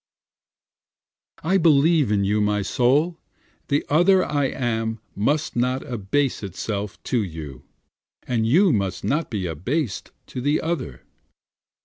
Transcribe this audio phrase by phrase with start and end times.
[1.43, 3.19] 5 I believe in you my soul,
[3.67, 7.65] the other I am must not abase itself to you,
[8.23, 11.03] And you must not be abased to the other.